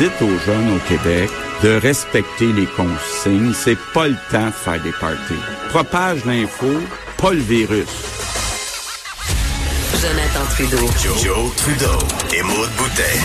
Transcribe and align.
Dites 0.00 0.22
aux 0.22 0.38
jeunes 0.46 0.74
au 0.74 0.78
Québec 0.88 1.28
de 1.62 1.78
respecter 1.78 2.50
les 2.54 2.64
consignes. 2.64 3.52
C'est 3.52 3.76
pas 3.92 4.08
le 4.08 4.16
temps 4.30 4.46
de 4.46 4.50
faire 4.50 4.82
des 4.82 4.92
parties. 4.92 5.34
Propage 5.68 6.24
l'info, 6.24 6.68
pas 7.18 7.32
le 7.32 7.40
virus. 7.40 7.84
Jonathan 10.00 10.46
Trudeau. 10.48 10.86
Joe, 11.22 11.54
Trudeau. 11.54 11.98
Et 12.34 12.42
Maude 12.42 12.70
Boutet. 12.78 13.20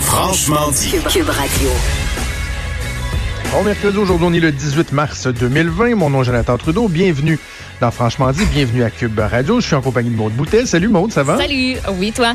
Franchement 0.00 0.70
dit. 0.70 0.92
Cube, 1.12 1.28
Radio. 1.28 1.68
Bon 3.52 3.64
mercredi, 3.64 3.98
aujourd'hui 3.98 4.26
on 4.30 4.32
est 4.32 4.40
le 4.40 4.50
18 4.50 4.92
mars 4.92 5.26
2020. 5.26 5.94
Mon 5.96 6.08
nom 6.08 6.22
est 6.22 6.24
Jonathan 6.24 6.56
Trudeau. 6.56 6.88
Bienvenue 6.88 7.38
dans 7.82 7.90
Franchement 7.90 8.32
dit. 8.32 8.46
Bienvenue 8.46 8.82
à 8.82 8.88
Cube 8.88 9.18
Radio. 9.18 9.60
Je 9.60 9.66
suis 9.66 9.76
en 9.76 9.82
compagnie 9.82 10.08
de 10.08 10.16
Maude 10.16 10.32
Boutet. 10.32 10.64
Salut 10.64 10.88
Maude, 10.88 11.12
ça 11.12 11.22
va? 11.22 11.36
Salut. 11.36 11.76
Oui, 11.98 12.12
toi? 12.12 12.32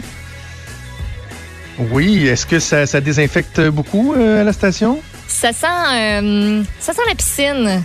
Oui. 1.80 2.28
Est-ce 2.28 2.46
que 2.46 2.60
ça, 2.60 2.86
ça, 2.86 3.02
désinfecte 3.02 3.62
beaucoup 3.70 4.14
euh, 4.14 4.42
à 4.42 4.44
la 4.44 4.54
station? 4.54 5.00
Ça 5.28 5.52
sent, 5.54 5.66
euh, 5.94 6.64
ça 6.80 6.94
sent 6.94 7.02
la 7.08 7.16
piscine. 7.16 7.84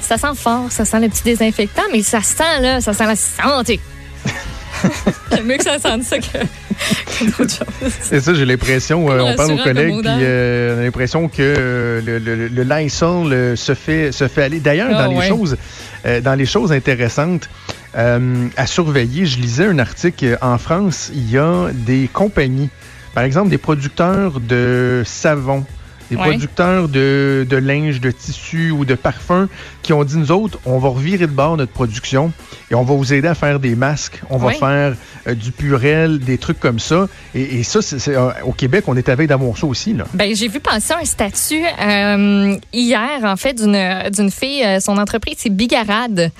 Ça 0.00 0.18
sent 0.18 0.34
fort, 0.34 0.66
ça 0.70 0.84
sent 0.84 0.98
le 1.00 1.08
petit 1.08 1.22
désinfectant, 1.22 1.82
mais 1.92 2.02
ça 2.02 2.20
sent 2.22 2.60
là, 2.60 2.80
ça 2.80 2.92
sent 2.92 3.06
la 3.06 3.14
santé. 3.16 3.78
J'aime 5.32 5.46
mieux 5.46 5.56
que 5.56 5.62
ça 5.64 5.78
sente 5.78 6.02
ça 6.02 6.18
que, 6.18 6.24
que 6.38 7.24
d'autres 7.26 7.54
choses. 7.54 7.92
C'est 8.00 8.20
ça, 8.20 8.34
j'ai 8.34 8.44
l'impression, 8.44 9.08
euh, 9.10 9.20
on 9.20 9.36
parle 9.36 9.52
aux 9.52 9.58
collègues, 9.62 10.00
puis 10.00 10.08
euh, 10.08 10.74
on 10.76 10.80
a 10.80 10.84
l'impression 10.84 11.28
que 11.28 11.36
euh, 11.40 12.00
le, 12.04 12.18
le, 12.18 12.48
le 12.48 12.62
Lysol 12.64 13.56
se, 13.56 13.74
fait, 13.74 14.10
se 14.10 14.26
fait 14.26 14.42
aller. 14.42 14.58
D'ailleurs, 14.58 14.90
Ah, 14.92 15.04
dans, 15.04 15.10
les 15.12 15.18
ouais. 15.18 15.28
choses, 15.28 15.56
euh, 16.04 16.20
dans 16.20 16.34
les 16.34 16.46
choses 16.46 16.72
intéressantes 16.72 17.48
euh, 17.96 18.48
à 18.56 18.66
surveiller, 18.66 19.24
je 19.24 19.38
lisais 19.38 19.66
un 19.66 19.78
article, 19.78 20.36
en 20.42 20.58
France, 20.58 21.12
il 21.14 21.30
y 21.30 21.38
a 21.38 21.68
des 21.72 22.10
compagnies, 22.12 22.70
par 23.14 23.24
exemple 23.24 23.50
des 23.50 23.58
producteurs 23.58 24.40
de 24.40 25.02
savon, 25.04 25.64
des 26.10 26.16
Ouais. 26.16 26.28
producteurs 26.30 26.88
de, 26.88 27.46
de 27.48 27.56
linge, 27.56 28.00
de 28.00 28.10
tissu 28.10 28.70
ou 28.70 28.84
de 28.84 28.94
parfums 28.94 29.48
qui 29.82 29.92
ont 29.92 30.04
dit, 30.04 30.16
nous 30.16 30.30
autres, 30.32 30.58
on 30.66 30.78
va 30.78 30.88
revirer 30.90 31.26
de 31.26 31.32
bord 31.32 31.56
notre 31.56 31.72
production 31.72 32.32
et 32.70 32.74
on 32.74 32.84
va 32.84 32.94
vous 32.94 33.12
aider 33.12 33.28
à 33.28 33.34
faire 33.34 33.58
des 33.60 33.74
masques, 33.74 34.20
on 34.30 34.38
va 34.38 34.50
faire 34.52 34.94
euh, 35.26 35.34
du 35.34 35.52
purel, 35.52 36.18
des 36.20 36.38
trucs 36.38 36.60
comme 36.60 36.78
ça. 36.78 37.08
Et, 37.34 37.60
et 37.60 37.62
ça, 37.62 37.82
c'est, 37.82 38.08
euh, 38.08 38.30
au 38.44 38.52
Québec, 38.52 38.84
on 38.86 38.96
est 38.96 39.08
à 39.08 39.14
veille 39.14 39.26
d'avoir 39.26 39.56
ça 39.56 39.66
aussi. 39.66 39.92
Là. 39.94 40.04
Ben, 40.14 40.34
j'ai 40.34 40.48
vu 40.48 40.60
passer 40.60 40.94
un 41.00 41.04
statut 41.04 41.62
euh, 41.80 42.56
hier, 42.72 43.20
en 43.24 43.36
fait, 43.36 43.54
d'une 43.54 43.72
d'une 44.10 44.30
fille. 44.30 44.64
son 44.80 44.98
entreprise, 44.98 45.36
c'est 45.38 45.50
Bigarade. 45.50 46.30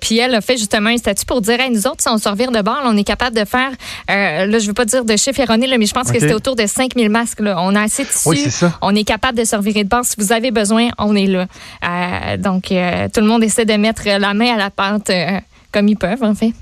Puis 0.00 0.18
elle 0.18 0.34
a 0.34 0.40
fait 0.40 0.56
justement 0.56 0.90
un 0.90 0.96
statut 0.96 1.24
pour 1.26 1.40
dire, 1.40 1.60
hey, 1.60 1.70
nous 1.70 1.86
autres, 1.86 2.00
si 2.02 2.08
on 2.08 2.18
se 2.18 2.28
revire 2.28 2.50
de 2.52 2.60
bord, 2.62 2.80
là, 2.82 2.88
on 2.90 2.96
est 2.96 3.04
capable 3.04 3.36
de 3.36 3.44
faire, 3.44 3.70
là, 4.08 4.58
je 4.58 4.66
veux 4.66 4.72
pas 4.74 4.84
dire 4.84 5.04
de 5.04 5.16
chiffre 5.16 5.40
erroné, 5.40 5.66
là, 5.66 5.78
mais 5.78 5.86
je 5.86 5.94
pense 5.94 6.10
que 6.10 6.18
c'était 6.18 6.34
autour 6.34 6.56
de 6.56 6.66
5000 6.66 7.08
masques. 7.10 7.40
Là. 7.40 7.56
On 7.60 7.74
a 7.74 7.82
assez 7.82 8.04
de 8.04 8.08
tissu. 8.08 8.28
Oui, 8.28 8.40
c'est 8.42 8.50
ça. 8.50 8.78
On 8.82 8.94
est 8.94 8.99
capable 9.04 9.38
de 9.38 9.44
se 9.44 9.56
revirer 9.56 9.84
de 9.84 9.88
bord. 9.88 10.04
Si 10.04 10.14
vous 10.18 10.32
avez 10.32 10.50
besoin, 10.50 10.90
on 10.98 11.14
est 11.16 11.26
là. 11.26 11.46
Euh, 11.84 12.36
donc, 12.36 12.72
euh, 12.72 13.08
tout 13.12 13.20
le 13.20 13.26
monde 13.26 13.42
essaie 13.42 13.64
de 13.64 13.74
mettre 13.74 14.04
la 14.06 14.34
main 14.34 14.54
à 14.54 14.56
la 14.56 14.70
pâte 14.70 15.10
euh, 15.10 15.40
comme 15.72 15.88
ils 15.88 15.96
peuvent, 15.96 16.22
en 16.22 16.34
fait. 16.34 16.52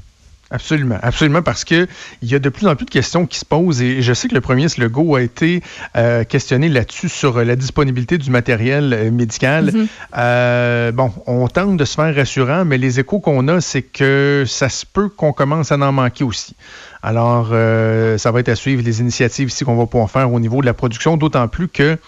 Absolument, 0.51 0.99
absolument, 1.03 1.43
parce 1.43 1.65
que 1.65 1.87
il 2.23 2.31
y 2.31 2.35
a 2.35 2.39
de 2.39 2.49
plus 2.49 2.67
en 2.67 2.75
plus 2.75 2.87
de 2.87 2.91
questions 2.91 3.27
qui 3.27 3.39
se 3.39 3.45
posent 3.45 3.83
et 3.83 4.01
je 4.01 4.15
sais 4.15 4.29
que 4.29 4.35
le 4.35 4.41
premier 4.41 4.67
Legault 4.79 5.15
a 5.15 5.21
été 5.21 5.63
euh, 5.95 6.25
questionné 6.25 6.71
là-dessus 6.71 7.11
sur 7.11 7.45
la 7.45 7.55
disponibilité 7.55 8.17
du 8.17 8.31
matériel 8.31 8.95
euh, 8.95 9.11
médical. 9.11 9.71
Mm-hmm. 9.71 9.87
Euh, 10.17 10.93
bon, 10.93 11.13
on 11.27 11.49
tente 11.49 11.77
de 11.77 11.85
se 11.85 11.97
faire 11.97 12.15
rassurant, 12.15 12.65
mais 12.65 12.79
les 12.79 12.99
échos 12.99 13.21
qu'on 13.21 13.47
a, 13.49 13.61
c'est 13.61 13.83
que 13.83 14.45
ça 14.47 14.71
se 14.71 14.87
peut 14.87 15.11
qu'on 15.11 15.35
commence 15.35 15.71
à 15.71 15.77
en 15.77 15.93
manquer 15.93 16.25
aussi. 16.25 16.57
Alors, 17.03 17.51
euh, 17.53 18.19
ça 18.19 18.33
va 18.33 18.41
être 18.41 18.49
à 18.49 18.57
suivre 18.57 18.83
les 18.83 19.01
initiatives 19.01 19.49
ici 19.49 19.65
qu'on 19.65 19.77
va 19.77 19.87
pouvoir 19.87 20.11
faire 20.11 20.33
au 20.33 20.41
niveau 20.41 20.61
de 20.61 20.67
la 20.67 20.75
production, 20.75 21.17
d'autant 21.17 21.47
plus 21.49 21.69
que 21.69 21.99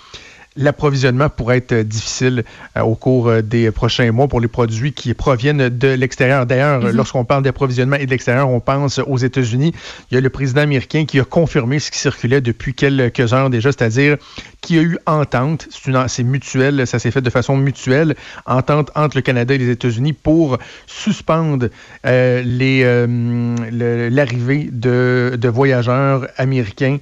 l'approvisionnement 0.57 1.29
pourrait 1.29 1.59
être 1.59 1.73
euh, 1.73 1.85
difficile 1.85 2.45
euh, 2.77 2.81
au 2.83 2.95
cours 2.95 3.29
euh, 3.29 3.43
des 3.43 3.71
prochains 3.71 4.11
mois 4.11 4.29
pour 4.29 4.41
les 4.41 4.49
produits 4.49 4.93
qui 4.93 5.15
proviennent 5.15 5.69
de 5.69 5.89
l'extérieur. 5.89 6.47
D'ailleurs, 6.47 6.93
lorsqu'on 6.93 7.25
parle 7.25 7.43
d'approvisionnement 7.43 7.97
et 7.97 8.07
de 8.07 8.11
l'extérieur, 8.11 8.49
on 8.51 8.61
pense 8.61 8.99
aux 8.99 9.17
États-Unis. 9.17 9.73
Il 10.11 10.15
y 10.15 10.19
a 10.19 10.21
le 10.21 10.31
président 10.31 10.63
américain 10.63 11.05
qui 11.05 11.21
a 11.21 11.25
confirmé 11.25 11.79
ce 11.79 11.91
qui 11.91 11.99
circulait 11.99 12.41
depuis 12.41 12.75
quelques 12.75 13.33
heures 13.33 13.51
déjà, 13.51 13.71
c'est-à-dire 13.71 14.17
qu'il 14.61 14.77
y 14.77 14.79
a 14.79 14.83
eu 14.83 14.99
entente, 15.07 15.69
c'est 16.09 16.23
mutuel, 16.23 16.87
ça 16.87 16.99
s'est 16.99 17.11
fait 17.11 17.23
de 17.23 17.31
façon 17.31 17.57
mutuelle, 17.57 18.15
entente 18.47 18.91
entre 18.95 19.17
le 19.17 19.23
Canada 19.23 19.55
et 19.55 19.59
les 19.59 19.71
États-Unis 19.71 20.13
pour 20.13 20.59
suspendre 20.87 21.69
euh, 22.07 22.43
euh, 22.61 24.11
l'arrivée 24.11 24.69
de, 24.71 25.39
de 25.41 25.49
voyageurs 25.49 26.27
américains 26.37 26.99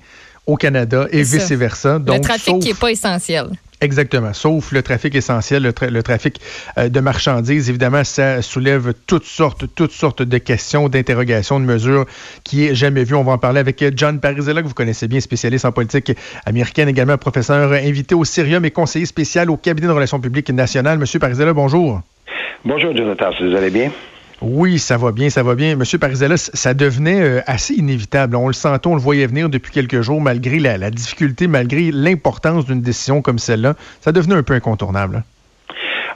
au 0.49 0.57
Canada 0.57 1.07
et 1.13 1.23
vice-versa. 1.23 1.95
le 1.95 2.01
Donc, 2.01 2.23
trafic 2.23 2.45
sauf- 2.55 2.59
qui 2.61 2.69
n'est 2.69 2.75
pas 2.75 2.91
essentiel. 2.91 3.47
Exactement, 3.81 4.33
sauf 4.33 4.73
le 4.73 4.83
trafic 4.83 5.15
essentiel, 5.15 5.63
le, 5.63 5.71
tra- 5.71 5.89
le 5.89 6.03
trafic 6.03 6.41
euh, 6.79 6.89
de 6.89 6.99
marchandises. 6.99 7.69
Évidemment, 7.69 8.03
ça 8.03 8.43
soulève 8.43 8.93
toutes 9.07 9.25
sortes, 9.25 9.67
toutes 9.77 9.93
sortes 9.93 10.21
de 10.23 10.39
questions, 10.39 10.89
d'interrogations, 10.89 11.61
de 11.61 11.65
mesures 11.65 12.05
qui 12.43 12.65
est 12.67 12.75
jamais 12.75 13.05
vues. 13.05 13.15
On 13.15 13.23
va 13.23 13.33
en 13.33 13.39
parler 13.39 13.61
avec 13.61 13.85
John 13.95 14.19
Parizella, 14.19 14.63
que 14.63 14.67
vous 14.67 14.75
connaissez 14.75 15.07
bien, 15.07 15.21
spécialiste 15.21 15.65
en 15.65 15.71
politique 15.71 16.11
américaine, 16.45 16.89
également 16.89 17.17
professeur 17.19 17.71
invité 17.73 18.17
au 18.17 18.25
Syrium 18.25 18.65
et 18.65 18.73
conseiller 18.73 19.07
spécial 19.07 19.49
au 19.49 19.57
cabinet 19.57 19.87
de 19.87 19.93
relations 19.93 20.19
publiques 20.19 20.51
nationales. 20.51 20.99
Monsieur 20.99 21.21
Parizella, 21.21 21.53
bonjour. 21.53 22.01
Bonjour, 22.65 22.97
Jonathan. 22.97 23.31
Vous 23.41 23.55
allez 23.55 23.71
bien? 23.71 23.93
Oui, 24.41 24.79
ça 24.79 24.97
va 24.97 25.11
bien, 25.11 25.31
ça 25.31 25.43
va 25.43 25.55
bien. 25.57 25.75
Monsieur 25.75 25.99
Parizella, 25.99 26.37
ça 26.37 26.73
devenait 26.73 27.21
euh, 27.21 27.41
assez 27.47 27.75
inévitable. 27.75 28.37
On 28.37 28.47
le 28.47 28.53
sentait, 28.53 28.87
on 28.87 28.95
le 28.95 29.01
voyait 29.01 29.27
venir 29.27 29.49
depuis 29.49 29.73
quelques 29.73 30.01
jours, 30.01 30.21
malgré 30.21 30.61
la, 30.61 30.79
la 30.79 30.91
difficulté, 30.93 31.49
malgré 31.49 31.91
l'importance 31.91 32.65
d'une 32.65 32.81
décision 32.81 33.21
comme 33.21 33.41
celle-là. 33.41 33.75
Ça 34.01 34.13
devenait 34.13 34.37
un 34.37 34.45
peu 34.45 34.55
incontournable. 34.55 35.17
hein. 35.17 35.25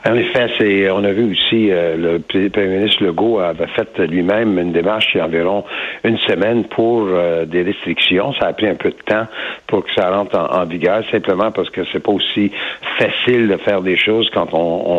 En 0.05 0.15
effet, 0.15 0.47
c'est, 0.57 0.89
on 0.91 1.01
a 1.05 1.13
vu 1.13 1.31
aussi 1.31 1.71
euh, 1.71 1.95
le 1.95 2.49
premier 2.49 2.67
ministre 2.67 3.03
Legault 3.05 3.39
avait 3.39 3.67
fait 3.67 3.97
lui-même 3.99 4.59
une 4.59 4.73
démarche 4.73 5.07
il 5.13 5.19
y 5.19 5.21
a 5.21 5.25
environ 5.25 5.63
une 6.03 6.17
semaine 6.17 6.65
pour 6.65 7.07
euh, 7.07 7.45
des 7.45 7.61
restrictions. 7.63 8.33
Ça 8.33 8.47
a 8.47 8.53
pris 8.53 8.67
un 8.67 8.75
peu 8.75 8.89
de 8.89 8.97
temps 9.05 9.27
pour 9.65 9.85
que 9.85 9.93
ça 9.95 10.09
rentre 10.13 10.37
en, 10.37 10.65
vigueur, 10.65 11.03
simplement 11.09 11.51
parce 11.51 11.69
que 11.69 11.81
c'est 11.93 12.01
pas 12.03 12.11
aussi 12.11 12.51
facile 12.97 13.47
de 13.47 13.55
faire 13.57 13.81
des 13.81 13.95
choses 13.95 14.29
quand 14.33 14.53
on, 14.53 14.57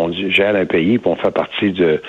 on 0.09 0.12
gère 0.31 0.56
un 0.56 0.65
pays, 0.65 0.97
puis 0.97 1.10
on 1.10 1.16
fait 1.16 1.31
partie 1.34 1.72
de, 1.72 2.00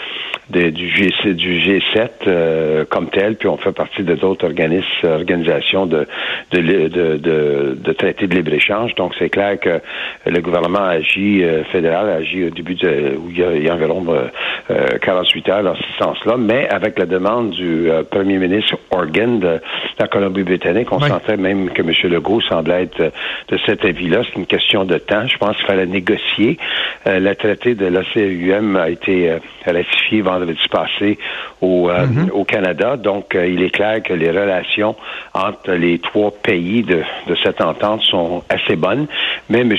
de- 0.52 0.70
du, 0.70 0.88
G, 0.90 1.34
du 1.34 1.60
G7 1.60 2.10
euh, 2.28 2.86
comme 2.90 3.10
tel, 3.10 3.36
puis 3.36 3.50
on 3.50 3.58
fait 3.58 3.74
partie 3.74 4.04
de 4.04 4.16
d'autres 4.16 4.46
organismes, 4.46 4.86
organisations 5.04 5.86
de, 5.86 6.08
de, 6.52 6.62
de, 6.62 7.18
de, 7.18 7.78
de 7.78 7.92
traités 7.94 8.28
de 8.28 8.36
libre-échange. 8.36 8.96
Donc, 8.96 9.14
c'est 9.20 9.30
clair 9.30 9.60
que 9.60 9.82
le 10.26 10.40
gouvernement 10.40 10.80
agit, 10.86 11.44
euh, 11.44 11.64
fédéral 11.66 12.10
agit 12.10 12.46
au 12.46 12.50
début 12.52 12.76
de, 12.76 12.85
où 12.86 13.30
il 13.30 13.38
y 13.40 13.44
a, 13.44 13.52
il 13.54 13.64
y 13.64 13.70
a 13.70 13.74
environ 13.74 14.04
euh, 14.10 14.28
euh, 14.72 14.98
48 15.02 15.50
heures 15.50 15.64
dans 15.64 15.76
ce 15.76 15.84
sens-là, 16.00 16.36
mais 16.38 16.68
avec 16.70 16.98
la 17.00 17.06
demande 17.06 17.52
du 17.52 17.90
euh, 17.90 18.04
premier 18.04 18.38
ministre 18.38 18.76
Organ 18.92 19.40
de 19.40 19.60
la 20.00 20.08
Colombie-Britannique, 20.08 20.92
on 20.92 20.98
Oui. 21.02 21.08
sentait 21.10 21.38
même 21.38 21.70
que 21.70 21.82
M. 21.82 21.92
Legault 22.12 22.42
semblait 22.42 22.84
être 22.84 23.12
de 23.50 23.58
cet 23.66 23.86
avis-là. 23.86 24.22
C'est 24.26 24.40
une 24.40 24.46
question 24.46 24.86
de 24.86 24.98
temps. 24.98 25.28
Je 25.28 25.38
pense 25.38 25.56
qu'il 25.58 25.66
fallait 25.66 25.86
négocier. 25.86 26.58
Le 27.06 27.34
traité 27.34 27.76
de 27.76 27.86
l'ACUM 27.88 28.76
a 28.76 28.90
été 28.90 29.38
ratifié 29.66 30.22
vendredi 30.22 30.60
passé 30.72 31.18
au, 31.62 31.90
au 32.34 32.44
Canada. 32.44 32.98
Donc, 32.98 33.36
il 33.36 33.62
est 33.64 33.70
clair 33.70 34.02
que 34.04 34.14
les 34.14 34.30
relations 34.32 34.96
entre 35.34 35.72
les 35.74 36.00
trois 36.00 36.32
pays 36.32 36.84
de, 36.84 37.02
de 37.28 37.36
cette 37.44 37.62
entente 37.62 38.02
sont 38.04 38.44
assez 38.50 38.76
bonnes. 38.76 39.08
Mais 39.50 39.62
M. 39.62 39.74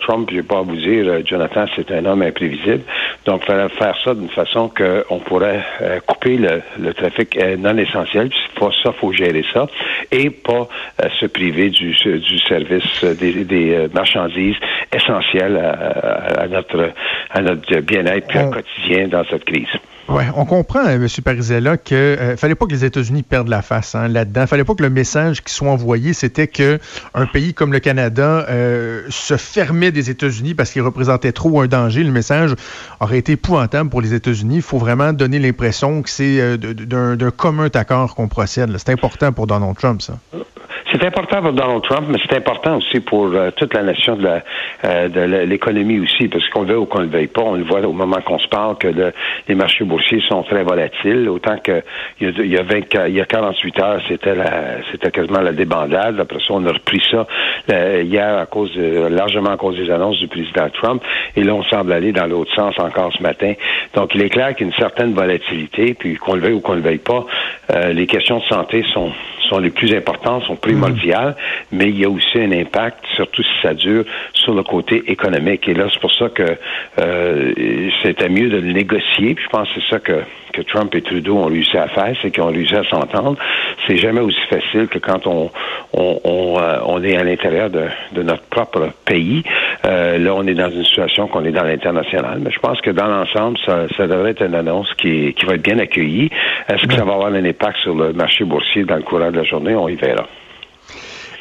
Trump, 0.00 0.28
je 0.30 0.36
vais 0.36 0.42
pas 0.42 0.58
à 0.58 0.62
vous 0.62 0.76
dire, 0.76 1.20
Jonathan, 1.24 1.64
c'est 1.74 1.90
un 1.90 2.04
homme 2.04 2.22
Donc, 3.24 3.42
il 3.42 3.46
fallait 3.46 3.68
faire 3.70 3.96
ça 4.04 4.14
d'une 4.14 4.28
façon 4.28 4.68
qu'on 4.68 5.18
pourrait 5.18 5.64
euh, 5.82 6.00
couper 6.06 6.36
le, 6.36 6.62
le 6.78 6.94
trafic 6.94 7.36
euh, 7.36 7.56
non 7.56 7.76
essentiel. 7.76 8.28
Puis, 8.28 8.38
pour 8.54 8.72
ça, 8.82 8.92
faut 8.92 9.12
gérer 9.12 9.44
ça 9.52 9.66
et 10.10 10.30
pas 10.30 10.68
euh, 11.02 11.08
se 11.18 11.26
priver 11.26 11.70
du, 11.70 11.92
du 11.92 12.38
service 12.38 13.04
des, 13.04 13.44
des, 13.44 13.88
marchandises 13.92 14.56
essentielles 14.94 15.56
à, 15.56 16.46
notre, 16.48 16.90
à 17.30 17.40
notre 17.40 17.80
bien-être 17.80 18.50
quotidien 18.50 19.08
dans 19.08 19.24
cette 19.24 19.44
crise. 19.44 19.68
Oui, 20.08 20.22
on 20.36 20.44
comprend, 20.44 20.86
euh, 20.86 20.94
M. 20.94 21.08
Parizella, 21.24 21.76
qu'il 21.76 21.96
ne 21.96 22.02
euh, 22.02 22.36
fallait 22.36 22.54
pas 22.54 22.66
que 22.66 22.70
les 22.70 22.84
États-Unis 22.84 23.24
perdent 23.24 23.48
la 23.48 23.62
face 23.62 23.94
hein, 23.96 24.06
là-dedans. 24.06 24.42
Il 24.42 24.46
fallait 24.46 24.64
pas 24.64 24.74
que 24.74 24.82
le 24.82 24.90
message 24.90 25.42
qui 25.42 25.52
soit 25.52 25.68
envoyé, 25.68 26.12
c'était 26.12 26.46
que 26.46 26.78
un 27.14 27.26
pays 27.26 27.54
comme 27.54 27.72
le 27.72 27.80
Canada 27.80 28.46
euh, 28.48 29.02
se 29.08 29.36
fermait 29.36 29.90
des 29.90 30.08
États-Unis 30.08 30.54
parce 30.54 30.70
qu'il 30.70 30.82
représentait 30.82 31.32
trop 31.32 31.60
un 31.60 31.66
danger. 31.66 32.04
Le 32.04 32.12
message 32.12 32.54
aurait 33.00 33.18
été 33.18 33.32
épouvantable 33.32 33.90
pour 33.90 34.00
les 34.00 34.14
États-Unis. 34.14 34.56
Il 34.56 34.62
faut 34.62 34.78
vraiment 34.78 35.12
donner 35.12 35.40
l'impression 35.40 36.02
que 36.02 36.10
c'est 36.10 36.56
d'un 36.56 37.30
commun 37.30 37.68
accord 37.74 38.14
qu'on 38.14 38.28
procède. 38.28 38.74
C'est 38.78 38.90
important 38.90 39.32
pour 39.32 39.48
Donald 39.48 39.76
Trump, 39.76 40.02
ça. 40.02 40.18
C'est 40.92 41.04
important 41.04 41.42
pour 41.42 41.52
Donald 41.52 41.82
Trump, 41.82 42.06
mais 42.08 42.18
c'est 42.24 42.36
important 42.36 42.76
aussi 42.76 43.00
pour 43.00 43.26
euh, 43.26 43.50
toute 43.50 43.74
la 43.74 43.82
nation 43.82 44.14
de 44.14 44.22
la 44.22 44.42
euh, 44.84 45.08
de 45.08 45.20
l'économie 45.44 45.98
aussi, 45.98 46.28
parce 46.28 46.48
qu'on 46.50 46.62
le 46.62 46.74
veut 46.74 46.78
ou 46.78 46.86
qu'on 46.86 47.00
le 47.00 47.08
veuille 47.08 47.26
pas, 47.26 47.42
on 47.42 47.54
le 47.54 47.64
voit 47.64 47.80
au 47.80 47.92
moment 47.92 48.20
qu'on 48.20 48.38
se 48.38 48.46
parle 48.46 48.76
que 48.78 48.88
les 49.48 49.54
marchés 49.54 49.84
boursiers 49.84 50.22
sont 50.28 50.42
très 50.44 50.62
volatiles, 50.62 51.28
autant 51.28 51.56
que 51.58 51.82
il 52.20 52.28
y 52.28 52.56
a, 52.56 52.62
il 53.08 53.14
y 53.14 53.20
a, 53.20 53.24
48 53.24 53.80
heures, 53.80 54.00
c'était 54.06 54.34
la 54.34 54.76
c'était 54.92 55.10
quasiment 55.10 55.40
la 55.40 55.52
débandade. 55.52 56.20
Après 56.20 56.38
ça, 56.38 56.54
on 56.54 56.64
a 56.66 56.72
repris 56.72 57.02
ça 57.10 57.26
hier 57.68 58.38
à 58.38 58.46
cause 58.46 58.76
largement 58.76 59.50
à 59.50 59.56
cause 59.56 59.76
des 59.76 59.90
annonces 59.90 60.18
du 60.18 60.28
président 60.28 60.68
Trump, 60.70 61.02
et 61.34 61.42
là 61.42 61.54
on 61.54 61.64
semble 61.64 61.92
aller 61.92 62.12
dans 62.12 62.26
l'autre 62.26 62.54
sens 62.54 62.78
encore 62.78 63.12
ce 63.12 63.22
matin. 63.22 63.54
Donc 63.94 64.14
il 64.14 64.22
est 64.22 64.30
clair 64.30 64.54
qu'il 64.54 64.66
y 64.66 64.70
a 64.70 64.72
une 64.72 64.78
certaine 64.78 65.14
volatilité, 65.14 65.94
puis 65.94 66.16
qu'on 66.16 66.34
le 66.34 66.40
veuille 66.40 66.54
ou 66.54 66.60
qu'on 66.60 66.74
le 66.74 66.80
veuille 66.80 66.98
pas, 66.98 67.26
euh, 67.70 67.92
les 67.92 68.06
questions 68.06 68.38
de 68.38 68.44
santé 68.44 68.84
sont 68.92 69.12
sont 69.48 69.58
les 69.58 69.70
plus 69.70 69.94
importantes, 69.94 70.44
sont 70.44 70.56
primordiales, 70.76 71.36
mais 71.72 71.88
il 71.88 71.98
y 71.98 72.04
a 72.04 72.10
aussi 72.10 72.38
un 72.38 72.52
impact, 72.52 73.04
surtout 73.14 73.42
si 73.42 73.62
ça 73.62 73.74
dure, 73.74 74.04
sur 74.34 74.54
le 74.54 74.62
côté 74.62 75.02
économique. 75.10 75.68
Et 75.68 75.74
là, 75.74 75.86
c'est 75.92 76.00
pour 76.00 76.12
ça 76.12 76.28
que 76.28 76.56
euh, 77.00 77.52
c'était 78.02 78.28
mieux 78.28 78.48
de 78.48 78.58
le 78.58 78.72
négocier. 78.72 79.34
Puis 79.34 79.44
je 79.44 79.48
pense 79.48 79.68
que 79.68 79.80
c'est 79.80 79.90
ça 79.94 79.98
que, 80.00 80.20
que 80.52 80.62
Trump 80.62 80.94
et 80.94 81.02
Trudeau 81.02 81.38
ont 81.38 81.46
réussi 81.46 81.76
à 81.76 81.88
faire, 81.88 82.14
c'est 82.22 82.30
qu'ils 82.30 82.42
ont 82.42 82.52
réussi 82.52 82.74
à 82.74 82.84
s'entendre. 82.84 83.36
C'est 83.86 83.96
jamais 83.96 84.20
aussi 84.20 84.40
facile 84.48 84.88
que 84.88 84.98
quand 84.98 85.26
on 85.26 85.50
on, 85.92 86.20
on, 86.24 86.58
euh, 86.58 86.78
on 86.86 87.02
est 87.02 87.16
à 87.16 87.24
l'intérieur 87.24 87.70
de, 87.70 87.84
de, 88.12 88.22
notre 88.22 88.42
propre 88.44 88.90
pays. 89.04 89.42
Euh, 89.84 90.18
là, 90.18 90.34
on 90.34 90.46
est 90.46 90.54
dans 90.54 90.70
une 90.70 90.84
situation 90.84 91.26
qu'on 91.28 91.44
est 91.44 91.52
dans 91.52 91.64
l'international. 91.64 92.38
Mais 92.40 92.50
je 92.50 92.58
pense 92.58 92.80
que 92.80 92.90
dans 92.90 93.06
l'ensemble, 93.06 93.58
ça, 93.64 93.86
ça 93.96 94.06
devrait 94.06 94.30
être 94.30 94.42
une 94.42 94.54
annonce 94.54 94.92
qui, 94.94 95.34
qui 95.34 95.46
va 95.46 95.54
être 95.54 95.62
bien 95.62 95.78
accueillie. 95.78 96.30
Est-ce 96.68 96.86
que 96.86 96.94
ça 96.94 97.04
va 97.04 97.14
avoir 97.14 97.28
un 97.28 97.44
impact 97.44 97.78
sur 97.78 97.94
le 97.94 98.12
marché 98.12 98.44
boursier 98.44 98.84
dans 98.84 98.96
le 98.96 99.02
courant 99.02 99.30
de 99.30 99.38
la 99.38 99.44
journée? 99.44 99.74
On 99.74 99.88
y 99.88 99.94
verra. 99.94 100.26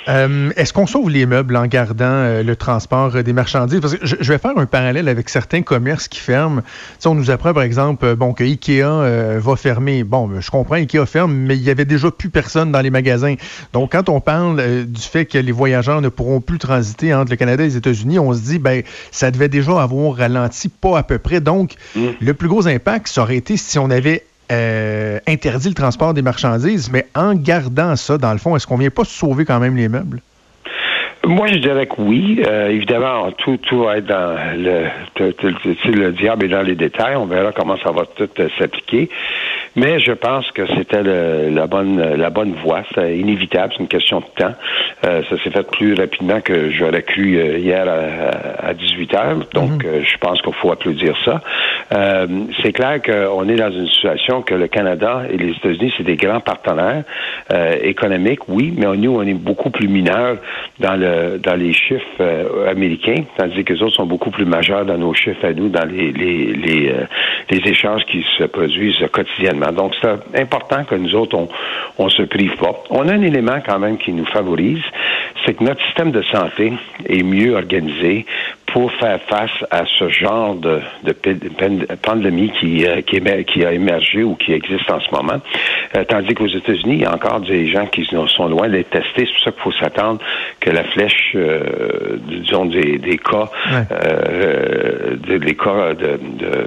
Euh, 0.08 0.52
est-ce 0.56 0.74
qu'on 0.74 0.88
sauve 0.88 1.10
les 1.10 1.26
meubles 1.26 1.56
en 1.56 1.66
gardant 1.66 2.06
euh, 2.06 2.44
le 2.44 2.56
transport 2.56 3.12
des 3.24 3.34
marchandises? 3.34 3.80
Parce 3.80 3.96
que 3.96 4.06
je, 4.06 4.16
vais 4.16 4.38
faire 4.38 4.58
un 4.58 4.66
parallèle 4.66 5.08
avec 5.08 5.30
certains 5.30 5.62
commerces 5.62 6.08
qui 6.08 6.20
ferment. 6.20 6.62
on 7.06 7.16
nous 7.16 7.32
apprend, 7.32 7.54
par 7.54 7.64
exemple, 7.64 8.16
bon, 8.16 8.34
que 8.34 8.44
Ikea 8.44 8.84
euh, 8.84 9.40
va 9.42 9.56
fermer. 9.56 10.04
Bon, 10.04 10.30
je 10.40 10.52
comprends, 10.52 10.76
Ikea 10.76 11.06
ferme, 11.06 11.34
mais 11.34 11.56
il 11.56 11.64
y 11.64 11.70
avait 11.70 11.86
déjà 11.86 12.12
plus 12.12 12.30
personne 12.30 12.72
dans 12.72 12.82
les 12.82 12.92
magasins. 12.92 13.36
Donc, 13.74 13.94
quand 13.94 14.10
on 14.10 14.22
parle 14.22 14.86
du 14.86 15.02
fait 15.02 15.26
que 15.26 15.38
les 15.38 15.52
voyageurs 15.52 16.02
ne 16.02 16.10
pourront 16.10 16.42
plus 16.42 16.60
transiter 16.60 17.14
entre 17.14 17.32
le 17.32 17.38
Canada 17.38 17.64
et 17.64 17.68
les 17.68 17.78
États-Unis, 17.78 18.20
on 18.20 18.34
se 18.34 18.42
dit, 18.42 18.60
ben, 18.60 18.84
ça 19.12 19.32
devait 19.32 19.50
déjà 19.50 19.82
avoir 19.82 20.18
ralenti, 20.18 20.70
pas 20.70 21.00
à 21.00 21.04
peu 21.04 21.18
près. 21.18 21.42
Donc, 21.42 21.76
mm. 21.96 22.08
le 22.20 22.34
plus 22.34 22.48
gros 22.48 22.68
impact, 22.68 23.08
ça 23.08 23.24
aurait 23.24 23.38
été 23.38 23.58
si 23.58 23.80
on 23.80 23.90
avait 23.90 24.24
euh, 24.52 25.20
interdit 25.28 25.70
le 25.70 25.76
transport 25.76 26.14
des 26.14 26.22
marchandises, 26.22 26.92
mais 26.92 27.08
en 27.16 27.34
gardant 27.34 27.96
ça, 27.96 28.18
dans 28.18 28.32
le 28.32 28.38
fond, 28.38 28.56
est-ce 28.56 28.68
qu'on 28.68 28.78
vient 28.78 28.90
pas 28.90 29.06
sauver 29.06 29.46
quand 29.46 29.60
même 29.60 29.76
les 29.76 29.90
meubles? 29.90 30.22
Moi, 31.26 31.48
je 31.48 31.56
dirais 31.56 31.88
que 31.88 31.96
oui. 31.98 32.44
Euh, 32.46 32.70
évidemment, 32.70 33.32
tout, 33.32 33.58
tout 33.58 33.84
va 33.84 33.98
être 33.98 34.06
dans 34.06 34.38
le, 34.56 34.86
le 35.20 36.12
diable 36.12 36.46
est 36.46 36.50
dans 36.50 36.62
les 36.62 36.76
détails. 36.76 37.16
On 37.16 37.26
verra 37.26 37.52
comment 37.52 37.78
ça 37.78 37.92
va 37.92 38.04
tout 38.16 38.30
euh, 38.40 38.48
s'appliquer. 38.60 39.10
Mais 39.76 40.00
je 40.00 40.14
pense 40.14 40.50
que 40.52 40.66
c'était 40.76 41.04
la 41.04 41.68
bonne 41.68 42.16
la 42.16 42.30
bonne 42.30 42.54
voie. 42.64 42.84
C'est 42.94 43.18
inévitable, 43.18 43.74
c'est 43.74 43.82
une 43.82 43.90
question 43.90 44.20
de 44.20 44.26
temps. 44.36 44.54
Euh, 45.06 45.22
ça 45.30 45.38
s'est 45.44 45.50
fait 45.50 45.70
plus 45.70 45.94
rapidement 45.96 46.40
que 46.40 46.72
j'aurais 46.72 47.04
cru 47.04 47.36
euh, 47.36 47.58
hier 47.58 47.86
à, 47.88 48.70
à 48.70 48.74
18 48.74 49.14
heures. 49.14 49.40
Donc, 49.54 49.84
mhm. 49.84 49.90
euh, 49.90 50.02
je 50.04 50.18
pense 50.18 50.42
qu'il 50.42 50.54
faut 50.54 50.72
applaudir 50.72 51.16
ça. 51.26 51.42
c'est 52.62 52.72
clair 52.72 53.02
qu'on 53.02 53.48
est 53.50 53.56
dans 53.56 53.72
une 53.72 53.88
situation 53.88 54.42
que 54.42 54.56
le 54.56 54.68
Canada 54.68 55.24
et 55.30 55.38
les 55.38 55.52
États-Unis, 55.52 55.94
c'est 55.98 56.04
des 56.04 56.16
grands 56.16 56.40
partenaires 56.40 57.04
économiques, 57.82 58.48
oui, 58.48 58.74
mais 58.76 58.86
nous, 58.98 59.16
on 59.16 59.22
est 59.22 59.34
beaucoup 59.34 59.70
plus 59.70 59.88
mineurs 59.88 60.38
dans 60.80 60.96
le 60.96 61.38
dans 61.38 61.56
les 61.56 61.74
chiffres 61.74 62.24
américains, 62.68 63.24
tandis 63.38 63.64
que 63.64 63.74
les 63.74 63.82
autres 63.84 63.96
sont 63.96 64.06
beaucoup 64.06 64.32
plus 64.32 64.46
majeurs 64.46 64.86
dans 64.86 64.98
nos 64.98 65.14
chiffres 65.14 65.46
à 65.46 65.54
nous, 65.54 65.70
dans 65.70 65.86
les 65.86 66.12
les 66.12 66.54
les, 66.54 66.94
les 67.50 67.70
échanges 67.70 68.04
qui 68.06 68.26
se 68.38 68.46
produisent 68.46 69.04
quotidiennement. 69.12 69.65
Donc, 69.72 69.94
c'est 70.02 70.42
important 70.42 70.84
que 70.84 70.96
nous 70.96 71.16
autres, 71.16 71.36
on, 71.36 71.48
on 71.98 72.10
se 72.10 72.24
prive 72.24 72.56
pas. 72.58 72.84
On 72.90 73.08
a 73.08 73.14
un 73.14 73.22
élément 73.22 73.60
quand 73.66 73.80
même 73.80 73.98
qui 73.98 74.12
nous 74.14 74.26
favorise, 74.26 74.84
c'est 75.46 75.56
que 75.56 75.64
notre 75.64 75.84
système 75.86 76.12
de 76.12 76.22
santé 76.24 76.74
est 77.08 77.24
mieux 77.24 77.56
organisé 77.56 78.26
pour 78.76 78.92
faire 78.92 79.22
face 79.30 79.64
à 79.72 79.86
ce 79.86 80.10
genre 80.10 80.54
de, 80.54 80.82
pandémie 82.02 82.52
qui, 82.60 82.86
euh, 82.86 83.00
qui, 83.00 83.64
a 83.64 83.72
émergé 83.72 84.22
ou 84.22 84.36
qui 84.36 84.52
existe 84.52 84.92
en 84.92 85.00
ce 85.00 85.10
moment. 85.12 85.42
Euh, 85.96 86.04
tandis 86.04 86.34
qu'aux 86.34 86.46
États-Unis, 86.48 86.96
il 86.96 87.02
y 87.04 87.06
a 87.06 87.14
encore 87.14 87.40
des 87.40 87.68
gens 87.72 87.86
qui 87.86 88.06
sont 88.06 88.48
loin 88.50 88.68
d'être 88.68 88.90
testés. 88.90 89.30
C'est 89.30 89.32
pour 89.32 89.44
ça 89.46 89.52
qu'il 89.52 89.62
faut 89.62 89.72
s'attendre 89.72 90.20
que 90.60 90.72
la 90.72 90.84
flèche, 90.84 91.32
euh, 91.36 92.18
disons, 92.28 92.66
des, 92.66 92.98
des 92.98 93.18
cas, 93.18 93.50
des 95.26 95.56
cas 95.56 95.94
de, 95.94 96.20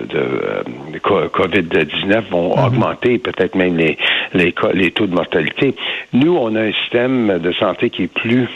de, 0.08 0.98
COVID-19 0.98 2.22
vont 2.30 2.54
mm-hmm. 2.54 2.66
augmenter, 2.68 3.18
peut-être 3.18 3.54
même 3.54 3.76
les, 3.76 3.98
les, 4.32 4.54
les 4.72 4.90
taux 4.92 5.06
de 5.06 5.14
mortalité. 5.14 5.74
Nous, 6.14 6.34
on 6.34 6.56
a 6.56 6.62
un 6.62 6.72
système 6.72 7.38
de 7.38 7.52
santé 7.52 7.90
qui 7.90 8.04
est 8.04 8.12
plus, 8.14 8.48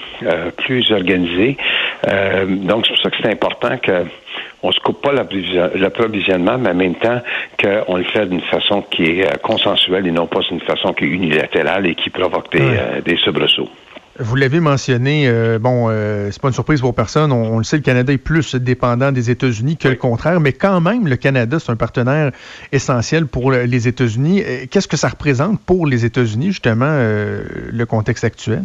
plus 0.57 0.91
organisé. 0.91 1.59
Donc, 2.07 2.87
c'est 2.87 2.95
pour 2.95 3.03
ça 3.03 3.11
que 3.11 3.17
c'est 3.23 3.31
important 3.31 3.79
que 3.79 4.07
on 4.63 4.73
se 4.73 4.81
coupe 4.81 5.03
pas 5.03 5.13
l'approvisionnement, 5.13 6.59
mais 6.59 6.71
en 6.71 6.75
même 6.75 6.95
temps 6.95 7.21
qu'on 7.61 7.97
le 7.97 8.05
fait 8.05 8.27
d'une 8.27 8.41
façon 8.43 8.83
qui 8.83 9.05
est 9.05 9.27
euh, 9.27 9.37
consensuelle 9.43 10.07
et 10.07 10.13
non 10.13 10.27
pas 10.27 10.41
d'une 10.49 10.61
façon 10.61 10.93
qui 10.93 11.05
est 11.05 11.09
unilatérale 11.09 11.87
et 11.87 11.95
qui 11.95 12.11
provoque 12.11 12.53
des, 12.53 12.61
euh, 12.61 13.17
soubresauts. 13.25 13.69
Vous 14.19 14.37
l'avez 14.37 14.61
mentionné, 14.61 15.25
euh, 15.27 15.59
bon, 15.59 15.89
c'est 16.31 16.41
pas 16.41 16.49
une 16.49 16.55
surprise 16.55 16.83
pour 16.83 16.95
personne. 16.95 17.33
On, 17.33 17.57
le 17.57 17.65
sait, 17.65 17.77
le 17.77 17.83
Canada 17.83 18.13
est 18.13 18.19
plus 18.19 18.55
dépendant 18.55 19.11
des 19.11 19.31
États-Unis 19.31 19.79
que 19.79 19.89
le 19.89 19.97
contraire, 19.97 20.39
mais 20.39 20.53
quand 20.53 20.83
même, 20.83 21.09
le 21.09 21.17
Canada, 21.17 21.59
c'est 21.59 21.73
un 21.73 21.77
partenaire 21.77 22.31
essentiel 22.73 23.27
pour 23.27 23.51
les 23.53 23.89
États-Unis. 23.89 24.43
Qu'est-ce 24.71 24.87
que 24.87 24.99
ça 24.99 25.09
représente 25.09 25.61
pour 25.63 25.87
les 25.87 26.05
États-Unis, 26.05 26.49
justement, 26.49 26.95
le 26.95 27.85
contexte 27.87 28.25
actuel? 28.25 28.63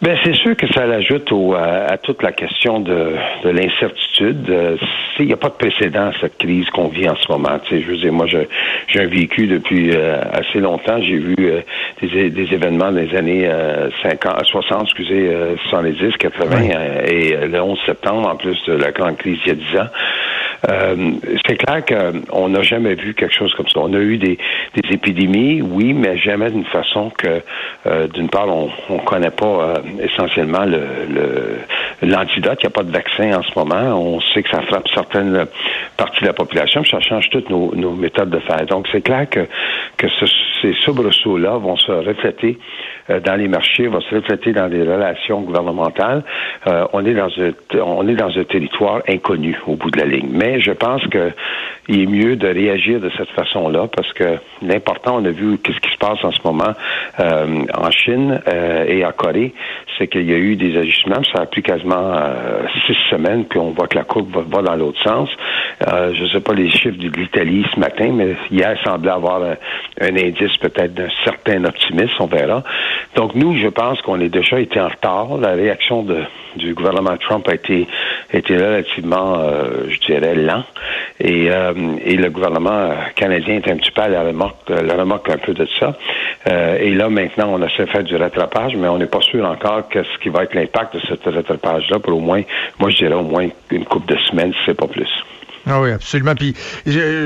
Ben 0.00 0.16
c'est 0.22 0.34
sûr 0.34 0.56
que 0.56 0.72
ça 0.72 0.86
l'ajoute 0.86 1.32
à, 1.56 1.98
toute 1.98 2.22
la 2.22 2.30
question 2.30 2.78
de, 2.78 3.16
de 3.42 3.48
l'incertitude. 3.48 4.48
Euh, 4.48 4.76
il 5.18 5.26
n'y 5.26 5.32
a 5.32 5.36
pas 5.36 5.48
de 5.48 5.54
précédent 5.54 6.06
à 6.06 6.12
cette 6.20 6.38
crise 6.38 6.70
qu'on 6.70 6.86
vit 6.86 7.08
en 7.08 7.16
ce 7.16 7.32
moment. 7.32 7.58
je 7.68 7.78
veux 7.78 7.96
dire, 7.96 8.12
moi, 8.12 8.26
j'ai 8.26 9.00
un 9.00 9.06
vécu 9.08 9.48
depuis 9.48 9.90
euh, 9.92 10.20
assez 10.32 10.60
longtemps. 10.60 11.02
J'ai 11.02 11.16
vu 11.18 11.34
euh, 11.40 11.62
des, 12.00 12.30
des, 12.30 12.54
événements 12.54 12.92
des 12.92 13.12
années 13.16 13.50
50, 14.04 14.44
60, 14.44 14.82
excusez, 14.82 15.32
70, 15.68 16.16
80, 16.16 16.56
et 17.04 17.36
le 17.48 17.60
11 17.60 17.76
septembre, 17.84 18.28
en 18.28 18.36
plus 18.36 18.56
de 18.68 18.74
la 18.74 18.92
grande 18.92 19.16
crise 19.16 19.38
il 19.46 19.48
y 19.48 19.50
a 19.50 19.54
10 19.54 19.78
ans. 19.78 19.90
Euh, 20.68 21.12
c'est 21.46 21.56
clair 21.56 21.84
qu'on 21.84 22.48
n'a 22.48 22.62
jamais 22.62 22.94
vu 22.94 23.14
quelque 23.14 23.34
chose 23.34 23.54
comme 23.54 23.68
ça. 23.68 23.80
On 23.80 23.92
a 23.92 23.98
eu 23.98 24.16
des, 24.18 24.38
des 24.74 24.92
épidémies, 24.92 25.62
oui, 25.62 25.92
mais 25.92 26.18
jamais 26.18 26.50
d'une 26.50 26.64
façon 26.64 27.10
que, 27.10 27.42
euh, 27.86 28.08
d'une 28.08 28.28
part, 28.28 28.48
on 28.48 28.70
ne 28.90 28.98
connaît 29.00 29.30
pas 29.30 29.46
euh, 29.46 29.74
essentiellement 30.02 30.64
le, 30.64 31.58
l'antidote. 32.02 32.58
Il 32.62 32.66
n'y 32.66 32.68
a 32.68 32.70
pas 32.70 32.82
de 32.82 32.90
vaccin 32.90 33.38
en 33.38 33.42
ce 33.42 33.56
moment. 33.56 33.98
On 34.00 34.20
sait 34.20 34.42
que 34.42 34.50
ça 34.50 34.62
frappe 34.62 34.88
certaines 34.92 35.46
parties 35.96 36.22
de 36.22 36.26
la 36.26 36.32
population, 36.32 36.84
ça 36.84 37.00
change 37.00 37.28
toutes 37.30 37.50
nos, 37.50 37.74
nos 37.74 37.92
méthodes 37.92 38.30
de 38.30 38.40
faire. 38.40 38.64
Donc, 38.66 38.88
c'est 38.90 39.02
clair 39.02 39.28
que, 39.30 39.46
que 39.96 40.08
ce, 40.08 40.26
ces 40.60 40.72
soubresauts-là 40.84 41.58
vont 41.58 41.76
se 41.76 41.92
refléter 41.92 42.58
euh, 43.10 43.20
dans 43.20 43.36
les 43.36 43.48
marchés, 43.48 43.86
vont 43.86 44.00
se 44.00 44.14
refléter 44.14 44.52
dans 44.52 44.66
les 44.66 44.82
relations 44.82 45.40
gouvernementales. 45.40 46.22
Euh, 46.66 46.86
on 46.92 47.04
est 47.04 47.14
dans 47.14 47.30
un 47.38 47.52
on 47.80 48.06
est 48.08 48.14
dans 48.14 48.36
un 48.36 48.44
territoire 48.44 49.02
inconnu 49.08 49.58
au 49.66 49.76
bout 49.76 49.90
de 49.90 49.98
la 49.98 50.06
ligne. 50.06 50.28
Mais 50.30 50.60
je 50.60 50.72
pense 50.72 51.06
que 51.08 51.32
il 51.88 52.02
est 52.02 52.06
mieux 52.06 52.36
de 52.36 52.48
réagir 52.48 53.00
de 53.00 53.10
cette 53.16 53.30
façon-là 53.30 53.88
parce 53.94 54.12
que 54.12 54.36
l'important, 54.62 55.16
on 55.20 55.24
a 55.24 55.30
vu 55.30 55.58
qu'est-ce 55.58 55.80
qui 55.80 55.90
se 55.90 55.98
passe 55.98 56.22
en 56.22 56.32
ce 56.32 56.40
moment 56.44 56.74
euh, 57.20 57.64
en 57.74 57.90
Chine 57.90 58.40
et 58.86 59.04
en 59.04 59.12
Corée, 59.12 59.54
c'est 59.96 60.06
qu'il 60.06 60.28
y 60.28 60.34
a 60.34 60.36
eu 60.36 60.56
des 60.56 60.76
ajustements. 60.76 61.22
Ça 61.32 61.42
a 61.42 61.46
pris 61.46 61.62
quasiment 61.62 62.14
six 62.86 62.96
semaines, 63.10 63.46
puis 63.46 63.58
on 63.58 63.70
voit 63.70 63.86
que 63.86 63.96
la 63.96 64.04
courbe 64.04 64.36
va, 64.48 64.62
dans 64.62 64.76
l'autre 64.76 65.02
sens. 65.02 65.30
je 65.80 66.22
ne 66.22 66.28
sais 66.28 66.40
pas 66.40 66.52
les 66.52 66.70
chiffres 66.70 66.98
de 66.98 67.08
l'Italie 67.08 67.64
ce 67.74 67.80
matin, 67.80 68.10
mais 68.12 68.36
hier 68.50 68.76
semblait 68.84 69.10
avoir 69.10 69.42
un 69.42 70.16
indice 70.16 70.47
peut-être 70.56 70.94
d'un 70.94 71.08
certain 71.24 71.64
optimisme, 71.64 72.14
on 72.20 72.26
verra. 72.26 72.62
Donc 73.14 73.34
nous, 73.34 73.56
je 73.56 73.68
pense 73.68 74.00
qu'on 74.02 74.20
est 74.20 74.28
déjà 74.28 74.58
été 74.60 74.80
en 74.80 74.88
retard. 74.88 75.36
La 75.38 75.52
réaction 75.52 76.02
de, 76.02 76.22
du 76.56 76.74
gouvernement 76.74 77.16
Trump 77.18 77.48
a 77.48 77.54
été 77.54 77.86
relativement, 78.32 79.42
je 79.88 79.98
dirais, 80.00 80.34
lent. 80.34 80.64
Et, 81.20 81.46
et 81.46 82.16
le 82.16 82.30
gouvernement 82.30 82.90
canadien 83.14 83.56
est 83.56 83.70
un 83.70 83.76
petit 83.76 83.90
peu 83.90 84.02
à 84.02 84.08
la 84.08 84.22
remorque, 84.22 84.68
la 84.68 84.94
remorque 84.94 85.30
un 85.30 85.38
peu 85.38 85.54
de 85.54 85.66
ça. 85.78 85.96
et 86.80 86.94
là, 86.94 87.08
maintenant, 87.08 87.50
on 87.52 87.62
essaie 87.62 87.84
de 87.84 87.90
faire 87.90 88.04
du 88.04 88.16
rattrapage, 88.16 88.76
mais 88.76 88.88
on 88.88 88.98
n'est 88.98 89.06
pas 89.06 89.20
sûr 89.20 89.44
encore 89.44 89.88
qu'est-ce 89.88 90.18
qui 90.22 90.28
va 90.28 90.44
être 90.44 90.54
l'impact 90.54 90.94
de 90.94 91.00
ce 91.00 91.30
rattrapage-là 91.30 91.98
pour 91.98 92.16
au 92.16 92.20
moins, 92.20 92.42
moi, 92.78 92.90
je 92.90 92.96
dirais 92.96 93.14
au 93.14 93.22
moins 93.22 93.48
une 93.70 93.84
couple 93.84 94.14
de 94.14 94.18
semaines, 94.18 94.52
si 94.52 94.58
c'est 94.66 94.74
pas 94.74 94.86
plus. 94.86 95.10
Ah 95.70 95.82
oui, 95.82 95.90
absolument. 95.90 96.34
Puis 96.34 96.54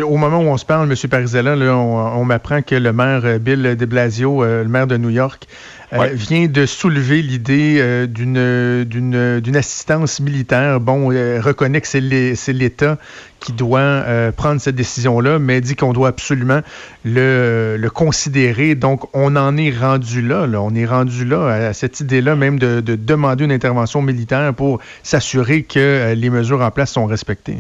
au 0.03 0.17
moment 0.17 0.39
où 0.39 0.49
on 0.49 0.57
se 0.57 0.65
parle, 0.65 0.91
M. 0.91 1.09
Parizella, 1.09 1.55
là, 1.55 1.77
on, 1.77 2.25
m'apprend 2.25 2.61
que 2.63 2.75
le 2.75 2.93
maire 2.93 3.21
euh, 3.25 3.39
Bill 3.39 3.77
de 3.77 3.87
Blasio, 3.87 4.43
euh, 4.43 4.65
le 4.65 4.69
maire 4.69 4.89
de 4.89 4.97
New 4.97 5.11
York, 5.11 5.47
euh, 5.93 6.09
vient 6.13 6.47
de 6.47 6.67
soulever 6.67 7.23
l'idée 7.23 8.07
d'une, 8.09 8.85
d'une, 8.85 9.57
assistance 9.57 10.21
militaire. 10.21 10.81
Bon, 10.81 11.09
reconnaît 11.09 11.83
que 11.83 11.87
c'est, 11.87 12.01
l'État 12.01 12.97
qui 13.41 13.53
doit 13.53 14.03
prendre 14.35 14.59
cette 14.59 14.75
décision-là, 14.75 15.39
mais 15.39 15.61
dit 15.61 15.77
qu'on 15.77 15.93
doit 15.93 16.09
absolument 16.09 16.63
le, 17.05 17.77
le, 17.79 17.91
considérer. 17.91 18.75
Donc, 18.75 19.05
on 19.13 19.37
en 19.37 19.59
est 19.59 19.71
rendu 19.71 20.23
là, 20.23 20.47
là. 20.47 20.63
On 20.63 20.75
est 20.75 20.87
rendu 20.87 21.27
là 21.27 21.69
à 21.69 21.73
cette 21.75 22.01
idée-là 22.01 22.37
même 22.37 22.59
de, 22.59 22.81
de 22.81 22.97
demander 22.97 23.45
une 23.45 23.53
intervention 23.53 24.01
militaire 24.01 24.55
pour 24.55 24.81
s'assurer 25.03 25.63
que 25.63 26.15
les 26.17 26.31
mesures 26.31 26.63
en 26.63 26.71
place 26.71 26.93
sont 26.93 27.05
respectées. 27.05 27.59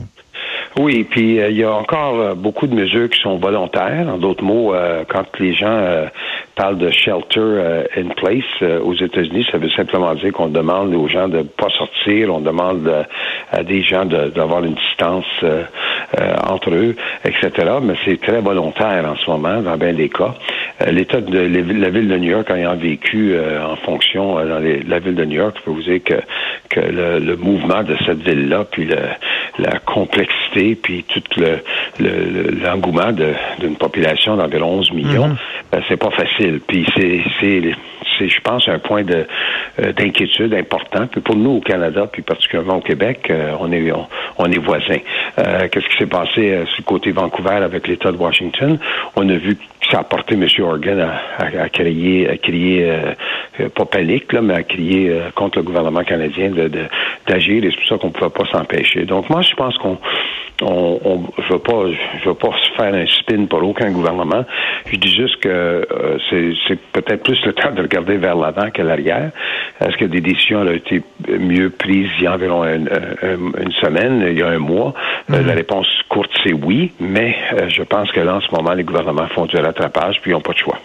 Oui, 0.78 1.04
puis 1.04 1.38
euh, 1.38 1.50
il 1.50 1.58
y 1.58 1.64
a 1.64 1.72
encore 1.72 2.18
euh, 2.18 2.34
beaucoup 2.34 2.66
de 2.66 2.74
mesures 2.74 3.10
qui 3.10 3.20
sont 3.20 3.36
volontaires. 3.36 4.06
En 4.08 4.16
d'autres 4.16 4.42
mots, 4.42 4.74
euh, 4.74 5.04
quand 5.06 5.24
les 5.38 5.52
gens 5.52 5.82
parlent 6.54 6.78
de 6.78 6.90
shelter 6.90 7.84
in 7.96 8.08
place 8.16 8.62
aux 8.82 8.94
États-Unis, 8.94 9.46
ça 9.50 9.58
veut 9.58 9.70
simplement 9.70 10.14
dire 10.14 10.32
qu'on 10.32 10.48
demande 10.48 10.94
aux 10.94 11.08
gens 11.08 11.28
de 11.28 11.42
pas 11.42 11.68
sortir, 11.70 12.34
on 12.34 12.40
demande 12.40 13.06
à 13.50 13.62
des 13.62 13.82
gens 13.82 14.04
d'avoir 14.04 14.62
une 14.64 14.74
distance 14.74 15.24
entre 16.46 16.70
eux, 16.70 16.94
etc. 17.24 17.50
Mais 17.82 17.94
c'est 18.04 18.20
très 18.20 18.40
volontaire 18.40 19.04
en 19.10 19.16
ce 19.16 19.30
moment, 19.30 19.60
dans 19.62 19.76
bien 19.76 19.92
des 19.94 20.08
cas. 20.08 20.34
L'État 20.90 21.20
de 21.20 21.38
la 21.38 21.90
ville 21.90 22.08
de 22.08 22.16
New 22.18 22.30
York 22.30 22.50
ayant 22.50 22.76
vécu 22.76 23.34
en 23.38 23.76
fonction 23.76 24.34
dans 24.34 24.60
la 24.60 24.98
ville 24.98 25.14
de 25.14 25.24
New 25.24 25.38
York, 25.38 25.56
je 25.58 25.62
peux 25.64 25.70
vous 25.70 25.82
dire 25.82 26.04
que, 26.04 26.20
que 26.68 26.80
le, 26.80 27.36
mouvement 27.36 27.82
de 27.82 27.96
cette 28.04 28.22
ville-là, 28.22 28.66
puis 28.70 28.88
la 29.58 29.78
complexité, 29.78 30.74
puis 30.74 31.04
tout 31.04 31.22
l'engouement 31.98 33.10
le, 33.10 33.34
d'une 33.60 33.76
population 33.76 34.36
d'environ 34.36 34.78
11 34.78 34.92
millions, 34.92 35.28
mhm. 35.28 35.36
ben, 35.70 35.82
c'est 35.88 35.96
pas 35.96 36.10
facile. 36.10 36.60
Puis 36.66 36.86
c'est, 36.96 37.20
c'est, 37.40 38.28
je 38.28 38.40
pense, 38.40 38.68
un 38.68 38.78
point 38.78 39.02
de, 39.02 39.26
euh, 39.80 39.92
d'inquiétude 39.92 40.54
important. 40.54 41.06
Puis 41.06 41.20
pour 41.20 41.36
nous 41.36 41.56
au 41.56 41.60
Canada, 41.60 42.08
puis 42.10 42.22
particulièrement 42.22 42.76
au 42.76 42.80
Québec, 42.80 43.28
euh, 43.30 43.52
on 43.60 43.72
est 43.72 43.92
on, 44.38 44.46
est 44.46 44.58
voisins. 44.58 44.98
Euh, 45.38 45.68
qu'est-ce 45.70 45.88
qui 45.88 45.98
s'est 45.98 46.06
passé 46.06 46.62
sur 46.66 46.76
le 46.78 46.84
côté 46.84 47.10
Vancouver 47.10 47.56
avec 47.56 47.88
l'État 47.88 48.12
de 48.12 48.16
Washington? 48.16 48.78
On 49.16 49.28
a 49.28 49.34
vu 49.34 49.56
que 49.56 49.62
ça 49.90 50.00
a 50.00 50.04
porté 50.04 50.34
M. 50.34 50.46
Organ 50.60 51.00
à, 51.00 51.62
à, 51.62 51.68
crier, 51.68 52.28
à 52.28 52.36
crier 52.36 52.92
pas 53.74 53.84
panique, 53.84 54.32
là, 54.32 54.40
mais 54.42 54.54
à 54.54 54.62
crier 54.62 55.14
contre 55.34 55.58
le 55.58 55.64
gouvernement 55.64 56.04
canadien 56.04 56.50
de, 56.50 56.70
d'agir 57.26 57.64
et 57.64 57.70
c'est 57.70 57.76
pour 57.76 57.88
ça 57.88 57.98
qu'on 57.98 58.08
ne 58.08 58.12
pouvait 58.12 58.30
pas 58.30 58.46
s'empêcher. 58.50 59.04
Donc 59.04 59.28
moi, 59.30 59.42
je 59.42 59.54
pense 59.54 59.76
qu'on 59.78 59.98
on, 60.60 61.22
je 61.38 61.42
ne 61.42 61.52
veux 61.52 61.58
pas, 61.58 61.82
je 62.22 62.28
veux 62.28 62.34
pas 62.34 62.50
faire 62.76 62.94
un 62.94 63.06
spin 63.06 63.46
pour 63.46 63.62
aucun 63.62 63.90
gouvernement. 63.90 64.44
Je 64.90 64.96
dis 64.96 65.12
juste 65.12 65.40
que 65.40 65.48
euh, 65.48 66.18
c'est 66.66 66.78
peut-être 66.92 67.22
plus 67.22 67.40
le 67.44 67.52
temps 67.54 67.72
de 67.72 67.82
regarder 67.82 68.16
vers 68.16 68.36
l'avant 68.36 68.70
que 68.70 68.82
l'arrière. 68.82 69.30
Est-ce 69.80 69.96
que 69.96 70.04
des 70.04 70.20
décisions 70.20 70.60
ont 70.60 70.72
été 70.72 71.02
mieux 71.28 71.70
prises 71.70 72.10
il 72.18 72.24
y 72.24 72.26
a 72.26 72.34
environ 72.34 72.64
une, 72.64 72.88
semaine, 73.80 74.24
il 74.28 74.38
y 74.38 74.42
a 74.42 74.48
un 74.48 74.58
mois? 74.58 74.94
Euh, 75.30 75.34
mm-hmm. 75.34 75.46
la 75.46 75.54
réponse 75.54 75.86
courte, 76.08 76.30
c'est 76.44 76.52
oui, 76.52 76.92
mais 77.00 77.36
euh, 77.54 77.68
je 77.68 77.82
pense 77.82 78.10
que 78.12 78.20
là, 78.20 78.36
en 78.36 78.40
ce 78.40 78.54
moment, 78.54 78.72
les 78.74 78.84
gouvernements 78.84 79.28
font 79.28 79.46
du 79.46 79.56
rattrapage 79.56 80.20
puis 80.20 80.30
ils 80.30 80.34
n'ont 80.34 80.40
pas 80.40 80.52
de 80.52 80.58
choix. 80.58 80.78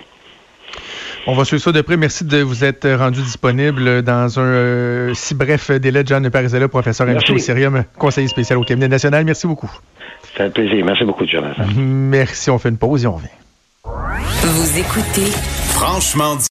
On 1.29 1.33
va 1.33 1.43
suivre 1.43 1.61
ça 1.61 1.73
de 1.73 1.81
près. 1.81 1.97
Merci 1.97 2.23
de 2.23 2.37
vous 2.37 2.63
être 2.63 2.89
rendu 2.93 3.21
disponible 3.21 4.01
dans 4.01 4.39
un 4.39 4.43
euh, 4.43 5.13
si 5.13 5.35
bref 5.35 5.69
délai. 5.71 6.03
John 6.05 6.29
Parizella, 6.29 6.69
professeur 6.69 7.09
invité 7.09 7.33
au 7.33 7.37
Cirium, 7.37 7.83
conseiller 7.97 8.29
spécial 8.29 8.57
au 8.57 8.63
cabinet 8.63 8.87
national. 8.87 9.25
Merci 9.25 9.45
beaucoup. 9.45 9.69
C'est 10.33 10.43
un 10.43 10.49
plaisir. 10.49 10.85
Merci 10.85 11.03
beaucoup, 11.03 11.25
Jonathan. 11.27 11.63
Merci. 11.75 12.49
On 12.49 12.57
fait 12.57 12.69
une 12.69 12.77
pause 12.77 13.03
et 13.03 13.07
on 13.07 13.15
revient. 13.15 13.27
Vous 13.83 14.79
écoutez 14.79 15.31
Franchement 15.71 16.37